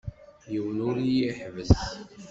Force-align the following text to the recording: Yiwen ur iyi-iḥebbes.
Yiwen 0.51 0.79
ur 0.89 0.95
iyi-iḥebbes. 0.99 1.75